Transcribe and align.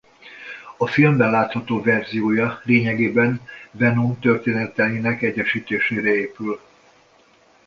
A 0.77 0.87
filmben 0.87 1.31
látható 1.31 1.81
verziója 1.81 2.59
lényegében 2.63 3.41
Venom 3.71 4.19
történeteinek 4.19 5.21
egyesítésére 5.21 6.15
épül. 6.15 6.59